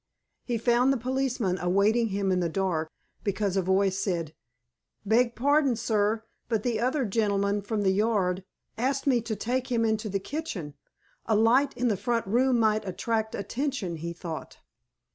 [0.43, 2.89] He found the policeman awaiting him in the dark,
[3.23, 4.33] because a voice said:
[5.05, 8.43] "Beg pardon, sir, but the other gentleman from the 'Yard'
[8.79, 10.73] asked me to take him into the kitchen.
[11.27, 14.57] A light in the front room might attract attention, he thought."